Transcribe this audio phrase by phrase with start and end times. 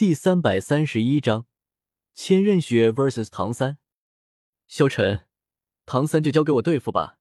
[0.00, 1.46] 第三百三十一章，
[2.14, 3.76] 千仞雪 vs 唐三。
[4.66, 5.26] 萧晨，
[5.84, 7.18] 唐三就交给我对付吧，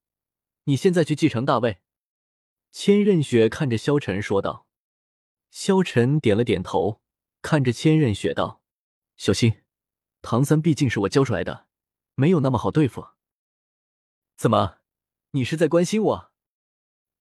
[0.63, 1.81] 你现在去继承大位。
[2.71, 4.65] 千仞雪看着萧晨说道。
[5.51, 7.01] 萧晨点了点头，
[7.42, 8.63] 看着千仞雪道
[9.20, 9.61] ：“小心，
[10.21, 11.68] 唐三毕竟是我教出来的，
[12.16, 13.05] 没有那么好对付。”
[14.39, 14.77] 怎么，
[15.32, 16.32] 你是在关心我？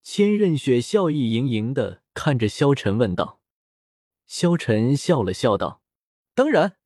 [0.05, 3.38] 千仞雪笑意盈盈的看着萧晨问道。
[4.29, 5.81] 萧晨笑了笑道
[6.37, 6.77] ：“当然，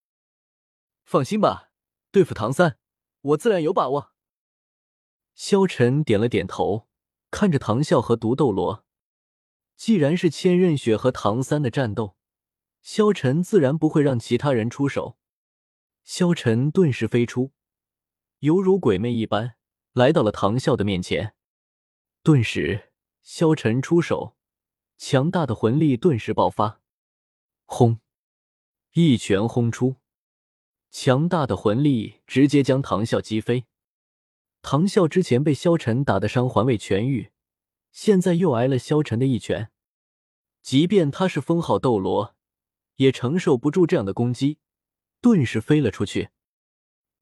[1.04, 1.72] 放心吧，
[2.12, 2.78] 对付唐三，
[3.20, 4.12] 我自然有把握。”
[5.34, 6.88] 萧晨点了点头，
[7.32, 8.86] 看着唐啸和毒斗罗。
[9.74, 12.16] 既然是千仞雪和唐三的战斗，
[12.80, 15.18] 萧晨自然不会让其他人出手。
[16.04, 17.52] 萧晨顿时飞出，
[18.38, 19.56] 犹如鬼魅一般，
[19.94, 21.34] 来到了唐啸的面前。
[22.22, 24.36] 顿时，萧晨出手，
[24.96, 26.81] 强大的魂力顿时爆发。
[27.74, 28.00] 轰！
[28.92, 29.96] 一拳轰出，
[30.90, 33.64] 强大的魂力直接将唐啸击飞。
[34.60, 37.32] 唐啸之前被萧晨打的伤还未痊愈，
[37.90, 39.72] 现在又挨了萧晨的一拳，
[40.60, 42.36] 即便他是封号斗罗，
[42.96, 44.58] 也承受不住这样的攻击，
[45.22, 46.28] 顿时飞了出去。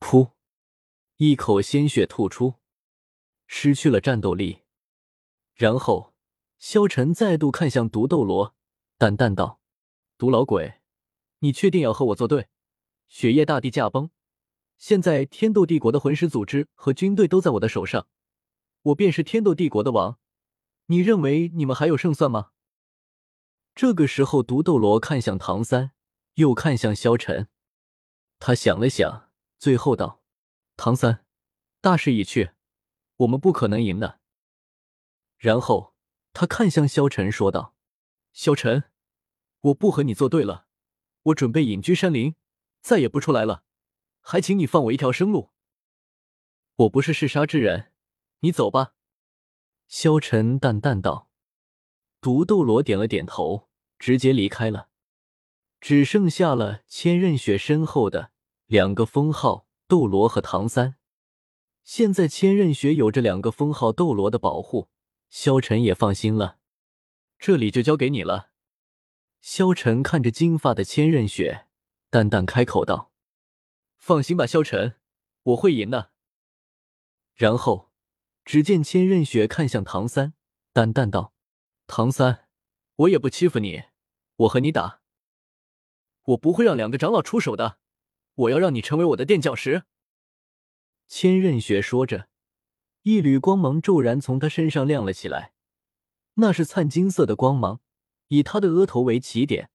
[0.00, 0.32] 噗！
[1.18, 2.54] 一口鲜血吐出，
[3.46, 4.62] 失去了战斗力。
[5.54, 6.12] 然后，
[6.58, 8.56] 萧晨再度看向毒斗罗，
[8.98, 9.59] 淡淡道。
[10.20, 10.82] 毒老鬼，
[11.38, 12.50] 你确定要和我作对？
[13.08, 14.10] 雪夜大帝驾崩，
[14.76, 18.06] 现在天斗帝国的魂师组织和军队都在我的手上，
[18.82, 20.18] 我便是天斗帝国的王，
[20.88, 22.50] 你认为你们还有胜算吗？
[23.74, 25.92] 这个时候，毒斗罗看向唐三，
[26.34, 27.48] 又看向萧晨，
[28.38, 30.22] 他想了想，最后道
[30.76, 31.24] ：“唐三，
[31.80, 32.50] 大势已去，
[33.16, 34.20] 我们不可能赢的。”
[35.38, 35.94] 然后
[36.34, 37.74] 他看向萧晨说道
[38.34, 38.84] ：“萧晨。”
[39.60, 40.66] 我不和你作对了，
[41.24, 42.34] 我准备隐居山林，
[42.80, 43.64] 再也不出来了，
[44.20, 45.50] 还请你放我一条生路。
[46.76, 47.92] 我不是嗜杀之人，
[48.40, 48.94] 你走吧。”
[49.86, 51.28] 萧晨淡淡道。
[52.20, 53.68] 毒斗罗点了点头，
[53.98, 54.88] 直接离开了，
[55.80, 58.32] 只剩下了千仞雪身后的
[58.66, 60.96] 两个封号斗罗和唐三。
[61.82, 64.90] 现在千仞雪有着两个封号斗罗的保护，
[65.30, 66.58] 萧晨也放心了。
[67.38, 68.49] 这里就交给你了。
[69.40, 71.66] 萧晨看着金发的千仞雪，
[72.10, 73.10] 淡淡开口道
[73.96, 74.96] ：“放心吧，萧晨，
[75.42, 76.12] 我会赢的。”
[77.34, 77.90] 然后，
[78.44, 80.34] 只见千仞雪看向唐三，
[80.74, 81.32] 淡淡道
[81.88, 82.48] ：“唐三，
[82.96, 83.84] 我也不欺负你，
[84.36, 85.00] 我和你打，
[86.22, 87.78] 我不会让两个长老出手的，
[88.34, 89.84] 我要让你成为我的垫脚石。”
[91.08, 92.28] 千仞雪说着，
[93.02, 95.54] 一缕光芒骤然从他身上亮了起来，
[96.34, 97.80] 那是灿金色的光芒。
[98.30, 99.70] 以他的额头为起点，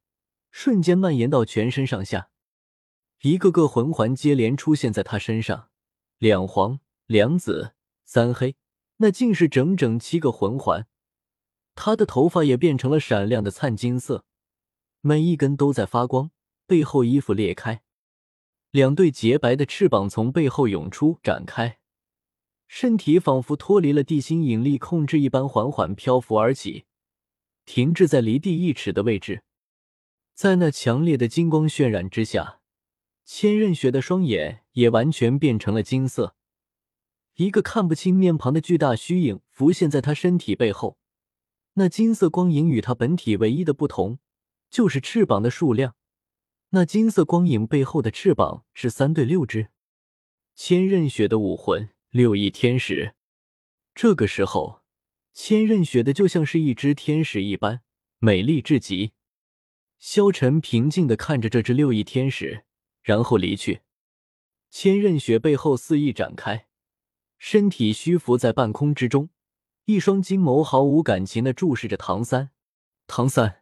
[0.50, 2.30] 瞬间蔓延到全身上下，
[3.22, 5.70] 一个个魂环接连出现在他身上，
[6.18, 7.74] 两黄、两紫、
[8.06, 8.56] 三黑，
[8.98, 10.88] 那竟是整整七个魂环。
[11.76, 14.24] 他的头发也变成了闪亮的灿金色，
[15.02, 16.32] 每一根都在发光。
[16.66, 17.84] 背后衣服裂开，
[18.72, 21.80] 两对洁白的翅膀从背后涌出展开，
[22.68, 26.86] 身体仿佛脱离了地心引力控制一般，缓缓漂浮而起。
[27.66, 29.44] 停滞在离地一尺的位置，
[30.34, 32.62] 在那强烈的金光渲染之下，
[33.26, 36.36] 千仞雪的双眼也完全变成了金色。
[37.36, 40.98] 一个看不清面庞的巨大虚影浮现在他身体背后，
[41.74, 44.20] 那金色光影与他本体唯一的不同，
[44.70, 45.96] 就是翅膀的数量。
[46.70, 49.70] 那金色光影背后的翅膀是三对六只。
[50.56, 53.16] 千仞雪的武魂六翼天使，
[53.94, 54.85] 这个时候。
[55.36, 57.82] 千仞雪的就像是一只天使一般
[58.20, 59.12] 美丽至极。
[60.00, 62.64] 萧晨平静的看着这只六翼天使，
[63.04, 63.82] 然后离去。
[64.72, 66.68] 千仞雪背后肆意展开，
[67.38, 69.30] 身体虚浮在半空之中，
[69.84, 72.52] 一双金眸毫无感情的注视着唐三。
[73.06, 73.62] 唐三，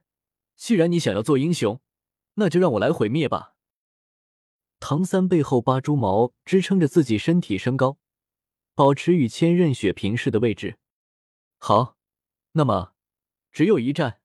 [0.55, 1.81] 既然你想要做英雄，
[2.35, 3.55] 那就让我来毁灭吧。
[4.79, 7.97] 唐三背后八蛛毛支撑着自己身体升高，
[8.75, 10.77] 保持与千仞雪平视的位置。
[11.65, 11.95] 好，
[12.51, 12.91] 那么
[13.49, 14.19] 只有一战。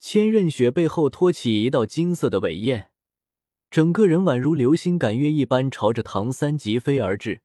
[0.00, 2.90] 千仞雪背后托起一道金色的尾焰，
[3.68, 7.42] 整个人宛如流星赶月一般，朝着唐三疾飞而至。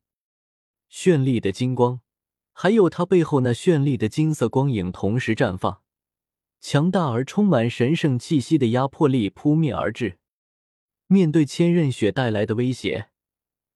[0.90, 2.00] 绚丽的金光，
[2.54, 5.82] 还有他背后那绚丽的金色光影同时绽放，
[6.62, 10.18] 强大而充满神圣气息的压迫力扑面而至。
[11.08, 13.10] 面对千仞雪带来的威胁，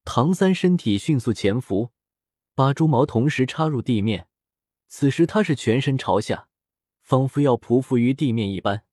[0.05, 1.89] 唐三身体迅速潜伏，
[2.53, 4.29] 八蛛毛同时插入地面。
[4.87, 6.47] 此时他是全身朝下，
[7.01, 8.83] 仿佛要匍匐于地面一般。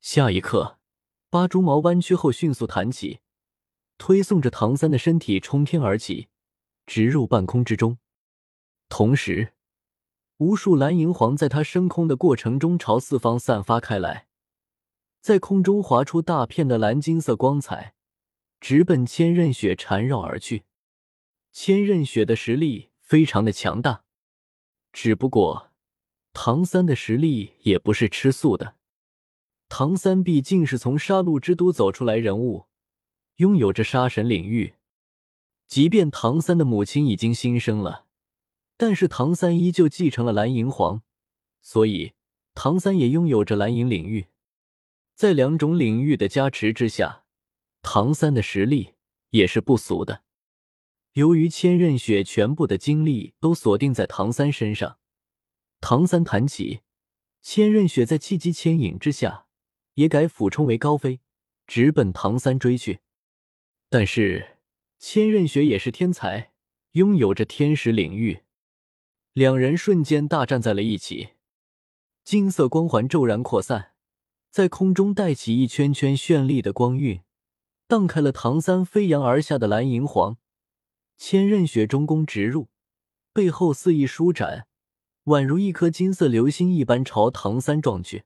[0.00, 0.78] 下一刻，
[1.30, 3.20] 八蛛矛弯曲后迅速弹起，
[3.98, 6.28] 推送着唐三的身体冲天而起，
[6.86, 7.98] 直入半空之中。
[8.88, 9.52] 同时，
[10.38, 14.26] 无数蓝银皇在他升空的过程中朝四方散发开来，
[15.20, 17.94] 在空中划出大片的蓝金色光彩，
[18.60, 20.64] 直奔千仞雪缠绕而去。
[21.52, 24.04] 千仞雪的实力非常的强大，
[24.92, 25.70] 只不过
[26.32, 28.76] 唐三的实力也不是吃素的。
[29.68, 32.66] 唐三毕竟是从杀戮之都走出来人物，
[33.36, 34.74] 拥有着杀神领域。
[35.66, 38.04] 即便唐三的母亲已经新生了，
[38.76, 41.02] 但是唐三依旧继承了蓝银皇，
[41.62, 42.12] 所以
[42.54, 44.26] 唐三也拥有着蓝银领域。
[45.14, 47.24] 在两种领域的加持之下，
[47.80, 48.94] 唐三的实力
[49.30, 50.22] 也是不俗的。
[51.12, 54.98] 由于千仞雪全部的精力都锁定在唐三身上，
[55.80, 56.80] 唐三弹起，
[57.42, 59.46] 千仞雪在气机牵引之下。
[59.94, 61.20] 也改俯冲为高飞，
[61.66, 63.00] 直奔唐三追去。
[63.90, 64.56] 但是
[64.98, 66.52] 千仞雪也是天才，
[66.92, 68.44] 拥有着天使领域。
[69.34, 71.34] 两人瞬间大战在了一起，
[72.24, 73.92] 金色光环骤然扩散，
[74.50, 77.20] 在空中带起一圈圈绚丽的光晕，
[77.86, 80.38] 荡开了唐三飞扬而下的蓝银皇。
[81.24, 82.66] 千仞雪中弓直入，
[83.32, 84.66] 背后肆意舒展，
[85.26, 88.24] 宛如一颗金色流星一般朝唐三撞去。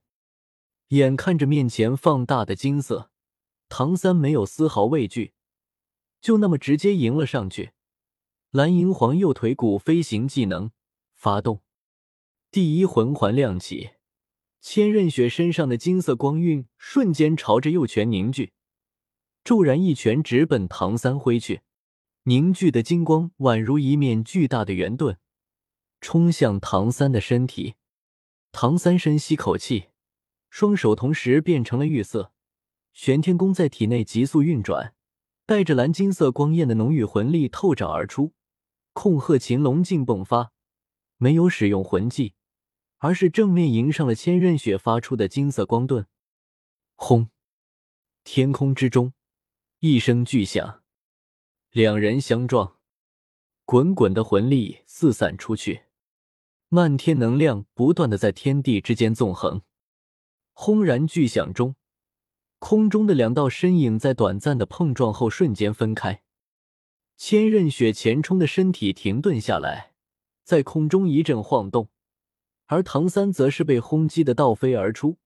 [0.87, 3.11] 眼看着面前放大的金色，
[3.69, 5.33] 唐三没有丝毫畏惧，
[6.19, 7.73] 就那么直接迎了上去。
[8.49, 10.71] 蓝银皇右腿骨飞行技能
[11.13, 11.61] 发动，
[12.49, 13.91] 第一魂环亮起，
[14.59, 18.53] 千仞雪身上的金色光晕瞬间朝着右拳凝聚，
[19.43, 21.61] 骤然一拳直奔唐三挥去。
[22.27, 25.17] 凝聚的金光宛如一面巨大的圆盾，
[26.01, 27.75] 冲向唐三的身体。
[28.51, 29.85] 唐三深吸口气。
[30.49, 32.33] 双手同时变成了玉色，
[32.91, 34.93] 玄天功在体内急速运转，
[35.45, 38.33] 带着蓝金色光焰的浓郁魂力透掌而出，
[38.91, 40.51] 控鹤擒龙劲迸发。
[41.15, 42.33] 没有使用魂技，
[42.97, 46.05] 而是正面迎上了千仞雪发出的金色光盾。
[46.95, 47.29] 轰！
[48.25, 49.13] 天空之中
[49.79, 50.83] 一声巨响，
[51.77, 52.77] 两人相撞，
[53.63, 55.83] 滚滚的魂力四散出去，
[56.69, 59.61] 漫天能量不断的在天地之间纵横。
[60.53, 61.75] 轰然巨响中，
[62.57, 66.23] 空中的两道身影在短暂的碰撞后瞬间分开。
[67.15, 69.93] 千仞雪前冲的身体停顿下来，
[70.43, 71.89] 在空中一阵晃动，
[72.65, 75.19] 而唐三则是被轰击的倒飞而出，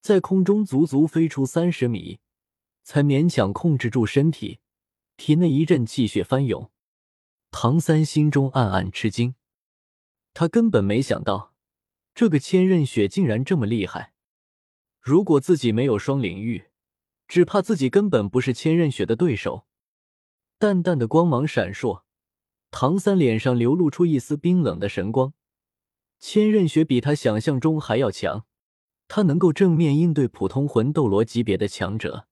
[0.00, 2.20] 在空中足足飞出三十米，
[2.82, 4.60] 才勉强控制住身体，
[5.16, 6.70] 体内一阵气血翻涌。
[7.50, 9.34] 唐三心中暗暗吃惊，
[10.32, 11.52] 他根本没想到
[12.14, 14.14] 这个千仞雪竟然这么厉害。
[15.00, 16.66] 如果自己没有双领域，
[17.28, 19.66] 只怕自己根本不是千仞雪的对手。
[20.58, 22.02] 淡淡的光芒闪烁，
[22.70, 25.34] 唐三脸上流露出一丝冰冷的神光。
[26.18, 28.46] 千仞雪比他想象中还要强，
[29.08, 32.28] 他能够正面应对普通魂斗罗级别的强者，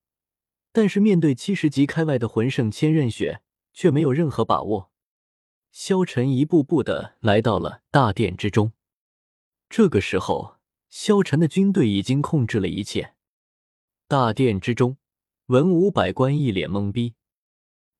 [0.73, 4.91] 但是面对七十级开外的魂圣千仞雪，却没有任何把握。
[5.71, 8.73] 萧晨一步步的来到了大殿之中，
[9.69, 10.61] 这个时候。
[10.91, 13.15] 萧晨的军队已经控制了一切。
[14.09, 14.97] 大殿之中，
[15.47, 17.15] 文武百官一脸懵逼。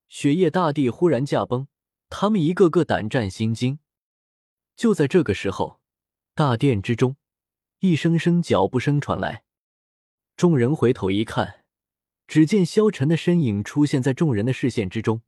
[0.09, 1.69] 雪夜大帝忽然驾崩，
[2.09, 3.79] 他们一个个胆战心惊。
[4.75, 5.81] 就在这个时候，
[6.35, 7.15] 大殿之中，
[7.79, 9.45] 一声声脚步声传来。
[10.37, 11.60] 众人回头一看，
[12.31, 15.21] 只见萧晨的身影出现在众人的视线之中。